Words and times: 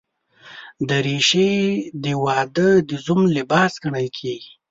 دریشي 0.89 1.51
د 2.03 2.05
واده 2.23 2.69
د 2.89 2.91
زوم 3.05 3.21
لباس 3.37 3.71
ګڼل 3.83 4.07
کېږي. 4.19 4.51